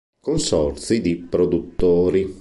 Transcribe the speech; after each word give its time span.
Consorzi 0.19 0.99
di 0.99 1.15
produttori 1.17 2.27